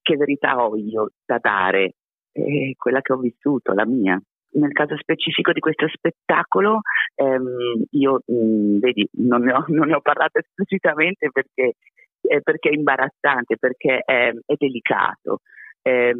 che 0.00 0.16
verità 0.16 0.64
ho 0.64 0.76
io 0.76 1.08
da 1.24 1.38
dare? 1.40 1.94
È 2.32 2.40
quella 2.76 3.00
che 3.00 3.12
ho 3.12 3.18
vissuto, 3.18 3.72
la 3.72 3.86
mia. 3.86 4.20
Nel 4.52 4.72
caso 4.72 4.96
specifico 4.96 5.52
di 5.52 5.60
questo 5.60 5.86
spettacolo, 5.88 6.80
ehm, 7.14 7.84
io 7.90 8.20
mh, 8.26 8.34
mm, 8.34 8.78
vedi, 8.78 9.08
non 9.12 9.42
ne, 9.42 9.52
ho, 9.52 9.64
non 9.68 9.88
ne, 9.88 9.94
ho, 9.94 10.00
parlato 10.00 10.38
esplicitamente 10.42 11.30
perché, 11.30 11.74
eh, 12.20 12.40
perché 12.42 12.70
è 12.70 12.74
imbarazzante, 12.74 13.56
perché 13.58 14.02
è, 14.04 14.32
è 14.44 14.54
delicato. 14.56 15.40
Eh, 15.82 16.14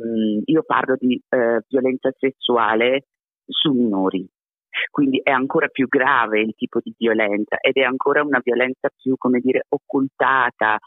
io 0.44 0.62
parlo 0.62 0.96
di 0.98 1.20
eh, 1.28 1.60
violenza 1.68 2.10
sessuale 2.16 3.06
su 3.44 3.72
minori, 3.72 4.26
quindi 4.90 5.20
è 5.22 5.30
ancora 5.30 5.68
più 5.68 5.86
grave 5.88 6.40
il 6.40 6.54
tipo 6.54 6.80
di 6.82 6.94
violenza 6.96 7.58
ed 7.60 7.76
è 7.76 7.82
ancora 7.82 8.22
una 8.22 8.40
violenza 8.42 8.88
più, 8.96 9.16
come 9.18 9.40
dire, 9.40 9.64
occultata, 9.68 10.78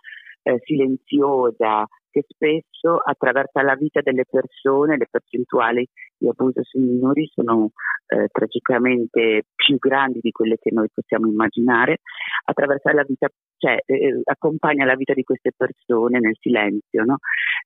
eh, 0.44 0.60
silenziosa, 0.64 1.86
che 2.14 2.24
spesso 2.28 2.98
attraversa 3.04 3.64
la 3.64 3.74
vita 3.76 4.02
delle 4.02 4.26
persone, 4.30 4.98
le 4.98 5.08
percentuali 5.10 5.88
di 6.16 6.30
abuso 6.30 6.62
sui 6.64 6.82
minori 6.82 7.28
sono 7.34 7.72
eh, 8.06 8.28
tragicamente 8.32 9.48
più 9.56 9.78
grandi 9.80 10.20
di 10.22 10.30
quelle 10.30 10.58
che 10.62 10.70
noi 10.72 10.88
possiamo 10.94 11.28
immaginare, 11.28 12.02
attraversa 12.46 12.94
la 12.94 13.04
vita, 13.04 13.28
cioè 13.58 13.78
eh, 13.86 14.22
accompagna 14.24 14.86
la 14.86 14.96
vita 14.96 15.14
di 15.14 15.24
queste 15.24 15.52
persone 15.56 16.20
nel 16.20 16.36
silenzio, 16.40 17.04
no? 17.04 17.18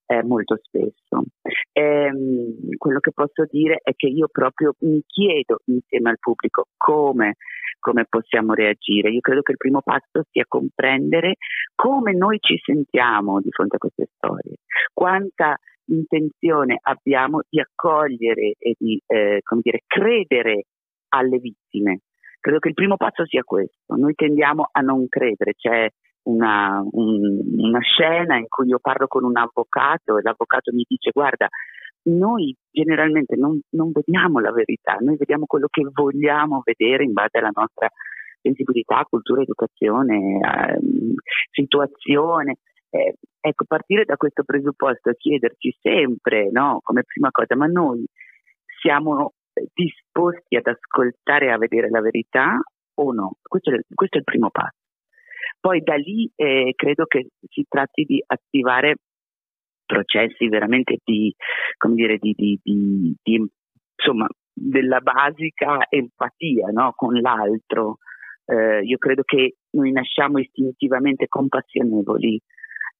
eh, 0.06 0.24
molto 0.24 0.58
spesso. 0.62 1.24
E, 1.72 1.82
ehm, 1.82 2.76
quello 2.78 3.00
che 3.00 3.12
posso 3.12 3.46
dire 3.50 3.80
è 3.84 3.94
che 3.96 4.08
io 4.08 4.28
proprio 4.32 4.74
mi 4.80 5.02
chiedo 5.06 5.60
insieme 5.66 6.10
al 6.10 6.20
pubblico 6.20 6.68
come 6.78 7.36
come 7.80 8.06
possiamo 8.10 8.54
reagire. 8.54 9.12
Io 9.12 9.22
credo 9.22 9.44
che 9.44 9.52
il 9.52 9.58
primo 9.58 9.82
passo 9.82 10.26
sia 10.32 10.44
comprendere 10.48 11.36
come 11.76 12.12
noi 12.14 12.38
ci 12.40 12.60
sentiamo 12.62 13.40
di 13.40 13.52
fronte 13.52 13.76
a 13.76 13.80
queste 13.80 14.10
storie, 14.16 14.56
quanta 14.94 15.56
intenzione 15.90 16.80
abbiamo 16.82 17.42
di 17.48 17.60
accogliere 17.62 18.56
e 18.58 18.76
di 18.78 19.00
eh, 19.06 19.42
dire, 19.62 19.84
credere 19.86 20.64
alle 21.10 21.38
vittime. 21.38 22.02
Credo 22.40 22.60
che 22.60 22.70
il 22.70 22.74
primo 22.74 22.98
passo 22.98 23.26
sia 23.26 23.44
questo. 23.44 23.96
Noi 23.96 24.14
tendiamo 24.14 24.68
a 24.72 24.82
non 24.82 25.08
credere. 25.08 25.54
C'è 25.54 25.90
una, 26.28 26.84
un, 26.92 27.40
una 27.58 27.80
scena 27.80 28.38
in 28.38 28.48
cui 28.48 28.68
io 28.68 28.80
parlo 28.80 29.08
con 29.08 29.24
un 29.24 29.38
avvocato 29.38 30.18
e 30.18 30.22
l'avvocato 30.22 30.72
mi 30.74 30.86
dice 30.88 31.12
guarda, 31.14 31.48
noi 32.10 32.56
generalmente 32.72 33.36
non, 33.36 33.60
non, 33.72 33.92
vediamo 33.92 34.40
la 34.40 34.52
verità, 34.52 34.96
noi 35.00 35.18
vediamo 35.18 35.46
quello 35.46 35.68
che 35.70 35.86
vogliamo 35.92 36.62
vedere 36.64 37.04
in 37.04 37.14
base 37.14 37.38
alla 37.38 37.52
nostra 37.54 37.90
sensibilità, 38.42 39.06
cultura, 39.10 39.42
educazione, 39.42 40.40
eh, 40.40 40.80
situazione. 41.52 42.58
Eh, 42.90 43.16
ecco, 43.42 43.66
partire 43.68 44.06
da 44.06 44.16
questo 44.16 44.44
presupposto 44.44 45.10
e 45.10 45.18
chiederci 45.18 45.78
sempre, 45.82 46.50
no, 46.50 46.80
come 46.82 47.04
prima 47.04 47.30
cosa, 47.32 47.56
ma 47.56 47.66
noi 47.66 48.06
siamo 48.80 49.34
disposti 49.74 50.56
ad 50.56 50.68
ascoltare 50.68 51.48
e 51.48 51.52
a 51.52 51.58
vedere 51.58 51.90
la 51.90 52.02
verità 52.02 52.60
o 52.96 53.12
no? 53.14 53.38
Questo 53.42 53.72
è, 53.72 53.80
questo 53.94 54.18
è 54.18 54.20
il 54.20 54.26
primo 54.26 54.50
passo. 54.50 54.78
Poi 55.60 55.82
da 55.82 55.96
lì 55.96 56.30
eh, 56.36 56.74
credo 56.76 57.06
che 57.06 57.30
si 57.50 57.66
tratti 57.68 58.04
di 58.04 58.24
attivare 58.26 58.96
processi 59.86 60.48
veramente 60.50 60.98
di, 61.04 61.34
come 61.78 61.96
dire, 61.96 62.18
di, 62.18 62.34
di, 62.36 62.60
di, 62.62 63.16
di 63.22 63.50
insomma, 63.96 64.28
della 64.54 65.00
basica 65.00 65.86
empatia 65.90 66.68
no? 66.72 66.94
con 66.96 67.20
l'altro. 67.20 67.98
Eh, 68.46 68.82
io 68.84 68.98
credo 68.98 69.24
che 69.24 69.56
noi 69.72 69.92
nasciamo 69.92 70.40
istintivamente 70.40 71.28
compassionevoli 71.28 72.40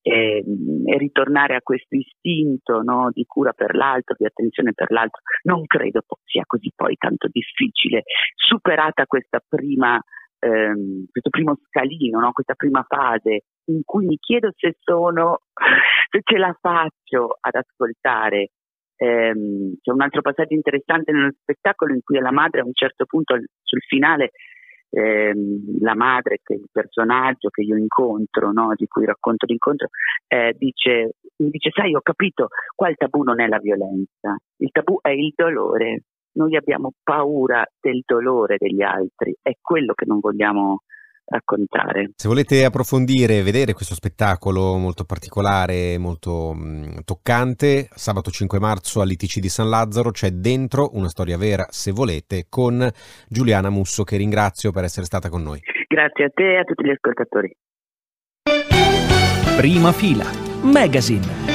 e, 0.08 0.44
e 0.86 0.98
ritornare 0.98 1.56
a 1.56 1.62
questo 1.62 1.96
istinto 1.96 2.82
no? 2.82 3.10
di 3.12 3.26
cura 3.26 3.52
per 3.52 3.76
l'altro, 3.76 4.16
di 4.18 4.26
attenzione 4.26 4.74
per 4.74 4.92
l'altro, 4.92 5.22
non 5.44 5.66
credo 5.66 6.02
sia 6.24 6.44
così 6.46 6.72
poi 6.76 6.96
tanto 6.96 7.28
difficile. 7.30 8.04
Superata 8.36 9.06
questa 9.06 9.42
prima 9.46 10.00
ehm, 10.40 11.06
questo 11.12 11.30
primo 11.30 11.58
scalino, 11.68 12.20
no? 12.20 12.32
questa 12.32 12.54
prima 12.56 12.86
fase 12.88 13.42
in 13.66 13.82
cui 13.84 14.06
mi 14.06 14.18
chiedo 14.18 14.52
se 14.56 14.78
sono, 14.80 15.40
se 16.10 16.22
ce 16.24 16.38
la 16.38 16.56
faccio 16.60 17.38
ad 17.40 17.56
ascoltare. 17.56 18.52
Ehm, 19.00 19.76
c'è 19.82 19.92
un 19.92 20.02
altro 20.02 20.22
passaggio 20.22 20.56
interessante 20.56 21.12
nello 21.12 21.34
spettacolo 21.42 21.94
in 21.94 22.02
cui 22.02 22.20
la 22.20 22.32
madre 22.32 22.62
a 22.62 22.66
un 22.66 22.74
certo 22.74 23.06
punto 23.06 23.36
sul 23.62 23.82
finale 23.82 24.32
ehm, 24.90 25.80
la 25.82 25.96
madre, 25.96 26.40
che 26.44 26.56
è 26.56 26.58
il 26.58 26.70
personaggio 26.72 27.50
che 27.50 27.62
io 27.62 27.76
incontro, 27.76 28.52
no? 28.52 28.74
di 28.76 28.88
cui 28.88 29.06
racconto 29.06 29.46
l'incontro, 29.46 29.90
eh, 30.28 30.56
dice, 30.58 31.16
mi 31.38 31.50
dice, 31.50 31.72
sai, 31.74 31.96
ho 31.96 32.02
capito, 32.02 32.48
qua 32.76 32.90
il 32.90 32.96
tabù 32.96 33.24
non 33.24 33.40
è 33.40 33.48
la 33.48 33.60
violenza, 33.60 34.36
il 34.58 34.72
tabù 34.72 35.00
è 35.02 35.10
il 35.10 35.34
dolore 35.36 36.04
noi 36.38 36.56
abbiamo 36.56 36.94
paura 37.04 37.66
del 37.80 38.04
dolore 38.06 38.58
degli 38.58 38.84
altri, 38.84 39.36
è 39.42 39.54
quello 39.60 39.94
che 39.94 40.06
non 40.06 40.20
vogliamo 40.20 40.84
raccontare. 41.28 42.12
Se 42.16 42.28
volete 42.28 42.64
approfondire 42.64 43.38
e 43.38 43.44
vedere 43.44 43.74
questo 43.74 43.94
spettacolo 43.94 44.78
molto 44.78 45.04
particolare, 45.04 45.98
molto 45.98 46.54
mh, 46.54 47.04
toccante, 47.04 47.90
sabato 47.94 48.32
5 48.32 48.60
marzo 48.60 49.02
all'ITC 49.02 49.40
di 49.40 49.50
San 49.50 49.70
Lazzaro 49.70 50.12
c'è 50.12 50.32
dentro 50.32 50.90
una 50.94 51.10
storia 51.10 51.38
vera, 51.38 51.66
se 51.70 51.92
volete, 51.92 52.46
con 52.50 52.90
Giuliana 53.28 53.70
Musso 53.70 54.04
che 54.04 54.18
ringrazio 54.18 54.72
per 54.72 54.86
essere 54.86 55.06
stata 55.06 55.30
con 55.30 55.44
noi. 55.44 55.60
Grazie 55.88 56.26
a 56.26 56.30
te 56.34 56.56
e 56.56 56.58
a 56.60 56.64
tutti 56.64 56.86
gli 56.86 56.92
ascoltatori. 56.92 57.56
Prima 59.58 59.92
fila, 59.92 60.26
Magazine. 60.62 61.47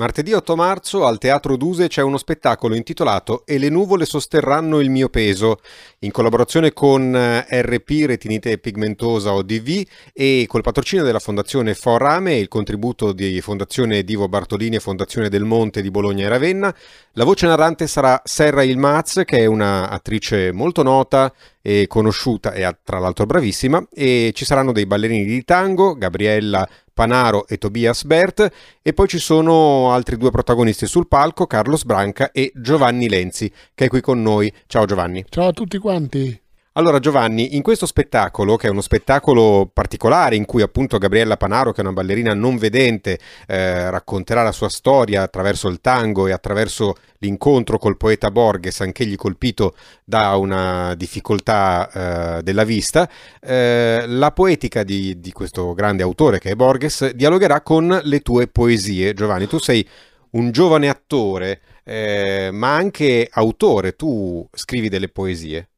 Martedì 0.00 0.32
8 0.32 0.54
marzo 0.54 1.06
al 1.06 1.18
Teatro 1.18 1.56
Duse 1.56 1.88
c'è 1.88 2.02
uno 2.02 2.18
spettacolo 2.18 2.76
intitolato 2.76 3.42
E 3.44 3.58
le 3.58 3.68
nuvole 3.68 4.04
sosterranno 4.04 4.78
il 4.78 4.90
mio 4.90 5.08
peso, 5.08 5.58
in 6.00 6.12
collaborazione 6.12 6.72
con 6.72 7.16
eh, 7.16 7.44
RP 7.50 8.04
Retinite 8.06 8.58
Pigmentosa 8.58 9.32
ODV 9.32 9.82
e 10.12 10.44
col 10.46 10.62
patrocinio 10.62 11.02
della 11.02 11.18
Fondazione 11.18 11.74
Forame 11.74 12.34
e 12.34 12.38
il 12.38 12.46
contributo 12.46 13.10
di 13.10 13.40
Fondazione 13.40 14.04
Divo 14.04 14.28
Bartolini 14.28 14.76
e 14.76 14.80
Fondazione 14.80 15.28
del 15.28 15.42
Monte 15.42 15.82
di 15.82 15.90
Bologna 15.90 16.26
e 16.26 16.28
Ravenna. 16.28 16.72
La 17.14 17.24
voce 17.24 17.48
narrante 17.48 17.88
sarà 17.88 18.22
Serra 18.22 18.62
Ilmaz, 18.62 19.22
che 19.24 19.38
è 19.38 19.46
un'attrice 19.46 20.52
molto 20.52 20.84
nota 20.84 21.32
e 21.60 21.88
conosciuta 21.88 22.52
e 22.52 22.76
tra 22.84 23.00
l'altro 23.00 23.26
bravissima, 23.26 23.84
e 23.92 24.30
ci 24.32 24.44
saranno 24.44 24.70
dei 24.70 24.86
ballerini 24.86 25.24
di 25.24 25.42
tango, 25.42 25.96
Gabriella 25.96 26.68
Panaro 26.98 27.46
e 27.46 27.58
Tobias 27.58 28.02
Bert 28.02 28.50
e 28.82 28.92
poi 28.92 29.06
ci 29.06 29.20
sono 29.20 29.92
altri 29.92 30.16
due 30.16 30.32
protagonisti 30.32 30.88
sul 30.88 31.06
palco, 31.06 31.46
Carlos 31.46 31.84
Branca 31.84 32.32
e 32.32 32.50
Giovanni 32.56 33.08
Lenzi, 33.08 33.52
che 33.72 33.84
è 33.84 33.88
qui 33.88 34.00
con 34.00 34.20
noi. 34.20 34.52
Ciao 34.66 34.84
Giovanni. 34.84 35.24
Ciao 35.28 35.46
a 35.46 35.52
tutti 35.52 35.78
quanti. 35.78 36.47
Allora 36.78 37.00
Giovanni, 37.00 37.56
in 37.56 37.62
questo 37.62 37.86
spettacolo, 37.86 38.54
che 38.54 38.68
è 38.68 38.70
uno 38.70 38.82
spettacolo 38.82 39.68
particolare 39.72 40.36
in 40.36 40.44
cui 40.44 40.62
appunto 40.62 40.98
Gabriella 40.98 41.36
Panaro, 41.36 41.72
che 41.72 41.78
è 41.78 41.84
una 41.84 41.92
ballerina 41.92 42.34
non 42.34 42.56
vedente, 42.56 43.18
eh, 43.48 43.90
racconterà 43.90 44.44
la 44.44 44.52
sua 44.52 44.68
storia 44.68 45.22
attraverso 45.22 45.66
il 45.66 45.80
tango 45.80 46.28
e 46.28 46.32
attraverso 46.32 46.94
l'incontro 47.18 47.78
col 47.78 47.96
poeta 47.96 48.30
Borges, 48.30 48.80
anch'egli 48.80 49.16
colpito 49.16 49.74
da 50.04 50.36
una 50.36 50.94
difficoltà 50.94 52.36
eh, 52.38 52.42
della 52.44 52.62
vista, 52.62 53.10
eh, 53.40 54.04
la 54.06 54.30
poetica 54.30 54.84
di, 54.84 55.18
di 55.18 55.32
questo 55.32 55.74
grande 55.74 56.04
autore 56.04 56.38
che 56.38 56.50
è 56.50 56.54
Borges 56.54 57.10
dialogherà 57.10 57.60
con 57.62 57.98
le 58.04 58.20
tue 58.20 58.46
poesie. 58.46 59.14
Giovanni, 59.14 59.48
tu 59.48 59.58
sei 59.58 59.84
un 60.30 60.52
giovane 60.52 60.88
attore, 60.88 61.60
eh, 61.82 62.50
ma 62.52 62.76
anche 62.76 63.28
autore, 63.32 63.96
tu 63.96 64.48
scrivi 64.52 64.88
delle 64.88 65.08
poesie. 65.08 65.70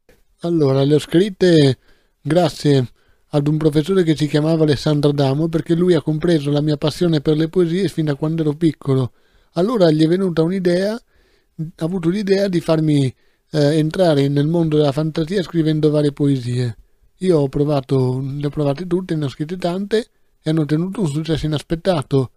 Allora, 0.43 0.85
le 0.85 0.95
ho 0.95 0.99
scritte 0.99 1.77
grazie 2.19 2.93
ad 3.29 3.47
un 3.47 3.59
professore 3.59 4.03
che 4.03 4.17
si 4.17 4.27
chiamava 4.27 4.63
Alessandro 4.63 5.13
Damo 5.13 5.49
perché 5.49 5.75
lui 5.75 5.93
ha 5.93 6.01
compreso 6.01 6.51
la 6.51 6.63
mia 6.63 6.79
passione 6.79 7.21
per 7.21 7.37
le 7.37 7.49
poesie 7.49 7.89
fin 7.89 8.07
da 8.07 8.15
quando 8.15 8.41
ero 8.41 8.55
piccolo. 8.55 9.13
Allora 9.55 9.91
gli 9.91 10.03
è 10.03 10.07
venuta 10.07 10.43
un'idea, 10.43 10.95
ha 10.95 11.85
avuto 11.85 12.09
l'idea 12.09 12.49
di 12.49 12.61
farmi 12.61 13.05
eh, 13.51 13.59
entrare 13.77 14.29
nel 14.29 14.47
mondo 14.47 14.79
della 14.79 14.93
fantasia 14.93 15.43
scrivendo 15.43 15.91
varie 15.91 16.13
poesie. 16.13 16.75
Io 17.19 17.39
ho 17.39 17.49
provato, 17.51 18.19
le 18.21 18.47
ho 18.47 18.51
provate 18.51 18.87
tutte, 18.87 19.15
ne 19.17 19.27
ho 19.27 19.29
scritte 19.29 19.59
tante 19.59 20.07
e 20.43 20.49
hanno 20.49 20.63
ottenuto 20.63 21.03
un 21.03 21.09
successo 21.09 21.45
inaspettato. 21.45 22.31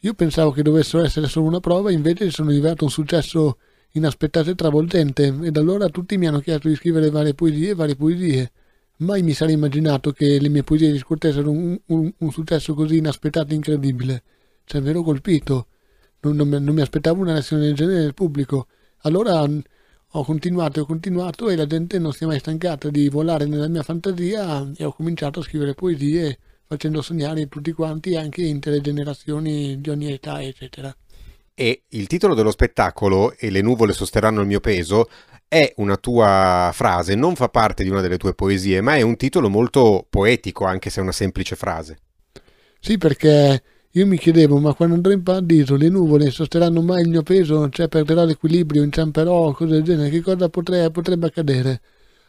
Io 0.00 0.14
pensavo 0.14 0.52
che 0.52 0.62
dovessero 0.62 1.02
essere 1.02 1.26
solo 1.26 1.48
una 1.48 1.58
prova, 1.58 1.90
invece 1.90 2.30
sono 2.30 2.52
diventato 2.52 2.84
un 2.84 2.90
successo 2.90 3.58
inaspettato 3.94 4.50
e 4.50 4.54
travolgente, 4.54 5.34
ed 5.42 5.56
allora 5.56 5.88
tutti 5.88 6.16
mi 6.16 6.26
hanno 6.26 6.40
chiesto 6.40 6.68
di 6.68 6.74
scrivere 6.76 7.10
varie 7.10 7.34
poesie, 7.34 7.74
varie 7.74 7.96
poesie. 7.96 8.52
Mai 8.98 9.22
mi 9.22 9.32
sarei 9.32 9.54
immaginato 9.54 10.12
che 10.12 10.38
le 10.40 10.48
mie 10.48 10.62
poesie 10.62 10.90
riscuotessero 10.92 11.50
un, 11.50 11.78
un, 11.86 12.12
un 12.16 12.30
successo 12.30 12.74
così 12.74 12.98
inaspettato 12.98 13.52
e 13.52 13.54
incredibile. 13.56 14.22
Cioè, 14.64 14.80
vero 14.80 15.02
colpito. 15.02 15.66
Non, 16.20 16.36
non, 16.36 16.48
non, 16.48 16.74
mi 16.74 16.80
aspettavo 16.80 17.20
una 17.20 17.32
reazione 17.32 17.64
del 17.64 17.74
genere 17.74 18.00
del 18.00 18.14
pubblico. 18.14 18.66
Allora 19.02 19.42
ho 20.16 20.24
continuato 20.24 20.78
e 20.78 20.82
ho 20.82 20.86
continuato 20.86 21.48
e 21.50 21.56
la 21.56 21.66
gente 21.66 21.98
non 21.98 22.12
si 22.12 22.24
è 22.24 22.26
mai 22.26 22.38
stancata 22.38 22.88
di 22.88 23.08
volare 23.08 23.46
nella 23.46 23.68
mia 23.68 23.82
fantasia 23.82 24.72
e 24.76 24.84
ho 24.84 24.92
cominciato 24.92 25.40
a 25.40 25.42
scrivere 25.42 25.74
poesie 25.74 26.38
facendo 26.66 27.02
sognare 27.02 27.48
tutti 27.48 27.72
quanti, 27.72 28.16
anche 28.16 28.42
intere 28.42 28.80
generazioni 28.80 29.80
di 29.80 29.90
ogni 29.90 30.12
età, 30.12 30.42
eccetera. 30.42 30.94
E 31.56 31.84
il 31.90 32.08
titolo 32.08 32.34
dello 32.34 32.50
spettacolo, 32.50 33.34
E 33.36 33.48
le 33.48 33.62
nuvole 33.62 33.92
sosterranno 33.92 34.40
il 34.40 34.46
mio 34.48 34.58
peso, 34.58 35.08
è 35.46 35.72
una 35.76 35.96
tua 35.96 36.70
frase, 36.74 37.14
non 37.14 37.36
fa 37.36 37.48
parte 37.48 37.84
di 37.84 37.90
una 37.90 38.00
delle 38.00 38.16
tue 38.16 38.34
poesie, 38.34 38.80
ma 38.80 38.96
è 38.96 39.02
un 39.02 39.16
titolo 39.16 39.48
molto 39.48 40.04
poetico, 40.10 40.64
anche 40.64 40.90
se 40.90 40.98
è 40.98 41.02
una 41.02 41.12
semplice 41.12 41.54
frase. 41.54 41.98
Sì, 42.80 42.98
perché 42.98 43.62
io 43.88 44.06
mi 44.06 44.18
chiedevo, 44.18 44.58
ma 44.58 44.74
quando 44.74 44.96
andrò 44.96 45.12
in 45.12 45.22
paradiso 45.22 45.76
le 45.76 45.88
nuvole 45.88 46.30
sosterranno 46.30 46.82
mai 46.82 47.02
il 47.02 47.08
mio 47.08 47.22
peso? 47.22 47.68
Cioè 47.68 47.86
perderò 47.86 48.24
l'equilibrio, 48.24 48.82
inciamperò, 48.82 49.52
cose 49.52 49.74
del 49.74 49.84
genere, 49.84 50.10
che 50.10 50.22
cosa 50.22 50.48
potrei, 50.48 50.90
potrebbe 50.90 51.28
accadere? 51.28 51.80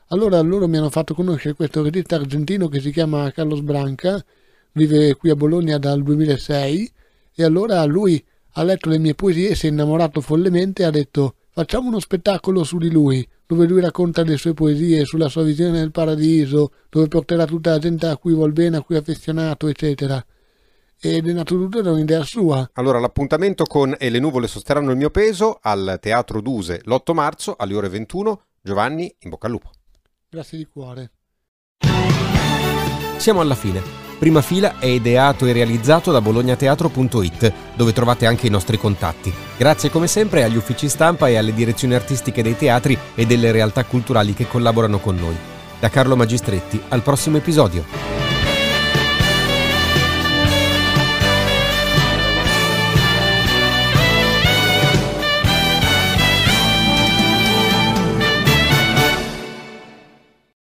Allora 0.10 0.40
loro 0.42 0.68
mi 0.68 0.78
hanno 0.78 0.92
fatto 0.92 1.16
conoscere 1.16 1.56
questo 1.56 1.82
regista 1.82 2.16
argentino 2.16 2.68
che 2.68 2.80
si 2.80 2.92
chiama 2.92 3.32
Carlos 3.32 3.62
Branca, 3.62 4.24
vive 4.74 5.16
qui 5.16 5.32
a 5.32 5.36
Bologna 5.36 5.80
dal 5.80 6.04
2006, 6.04 6.92
e 7.34 7.44
allora 7.44 7.84
lui 7.86 8.24
ha 8.58 8.64
letto 8.64 8.90
le 8.90 9.00
mie 9.00 9.16
poesie, 9.16 9.56
si 9.56 9.68
è 9.68 9.70
innamorato 9.70 10.22
follemente 10.22 10.84
e 10.84 10.86
ha 10.86 10.92
detto 10.92 11.36
facciamo 11.52 11.88
uno 11.88 12.00
spettacolo 12.00 12.64
su 12.64 12.78
di 12.78 12.92
lui, 12.92 13.28
dove 13.46 13.66
lui 13.66 13.80
racconta 13.80 14.24
le 14.24 14.38
sue 14.38 14.54
poesie 14.54 15.06
sulla 15.06 15.30
sua 15.30 15.44
visione 15.44 15.80
del 15.80 15.92
paradiso, 15.92 16.72
dove 16.90 17.08
porterà 17.08 17.46
tutta 17.46 17.72
la 17.72 17.80
gente 17.80 18.08
a 18.08 18.18
cui 18.18 18.34
vuol 18.34 18.52
bene, 18.52 18.78
a 18.78 18.82
cui 18.82 18.96
è 18.96 19.00
affezionato, 19.00 19.68
eccetera 19.68 20.26
ed 21.00 21.28
è 21.28 21.34
nato 21.34 21.56
tutto 21.56 21.82
da 21.82 21.92
un'idea 21.92 22.24
sua. 22.24 22.70
Allora, 22.74 23.00
l'appuntamento 23.00 23.66
con 23.66 23.96
E 23.98 24.10
le 24.10 24.20
nuvole 24.20 24.48
sosterranno 24.48 24.92
il 24.92 24.98
mio 24.98 25.10
peso 25.10 25.60
al 25.62 25.98
Teatro 26.02 26.42
Duse 26.42 26.82
l'8 26.84 27.14
marzo 27.14 27.56
alle 27.58 27.76
ore 27.76 27.90
21. 27.90 28.42
Giovanni, 28.62 29.14
in 29.20 29.30
bocca 29.30 29.46
al 29.46 29.54
lupo. 29.54 29.70
Grazie 30.30 30.58
di 30.58 30.66
cuore. 30.66 31.12
Siamo 33.18 33.42
alla 33.42 33.56
fine. 33.56 34.05
Prima 34.18 34.42
fila 34.42 34.80
è 34.80 34.86
ideato 34.86 35.46
e 35.46 35.52
realizzato 35.52 36.12
da 36.12 36.22
bolognateatro.it, 36.22 37.54
dove 37.76 37.92
trovate 37.92 38.26
anche 38.26 38.48
i 38.48 38.50
nostri 38.50 38.78
contatti. 38.78 39.34
Grazie 39.58 39.90
come 39.90 40.08
sempre 40.08 40.44
agli 40.44 40.56
uffici 40.56 40.88
stampa 40.88 41.28
e 41.28 41.36
alle 41.36 41.54
direzioni 41.54 41.96
artistiche 41.96 42.42
dei 42.42 42.56
teatri 42.56 42.98
e 43.14 43.26
delle 43.26 43.52
realtà 43.52 43.84
culturali 43.84 44.34
che 44.34 44.48
collaborano 44.48 45.00
con 45.00 45.16
noi. 45.16 45.36
Da 45.80 45.90
Carlo 45.90 46.16
Magistretti, 46.16 46.82
al 46.90 47.02
prossimo 47.02 47.38
episodio. 47.38 48.25